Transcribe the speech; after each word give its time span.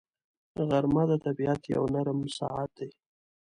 غرمه 0.69 1.03
د 1.11 1.13
طبیعت 1.25 1.61
یو 1.73 1.83
نرم 1.93 2.19
ساعت 2.37 2.69
دی 2.77 2.89